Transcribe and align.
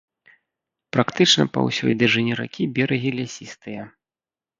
Практычна 0.95 1.45
па 1.57 1.65
ўсёй 1.67 1.93
даўжыні 1.99 2.33
ракі 2.39 2.63
берагі 2.79 3.13
лясістыя. 3.19 3.85